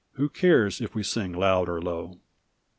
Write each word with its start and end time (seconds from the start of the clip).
Who 0.13 0.29
cares 0.29 0.81
if 0.81 0.95
we 0.95 1.03
sing 1.03 1.31
loud 1.31 1.69
or 1.69 1.79
low?" 1.79 2.21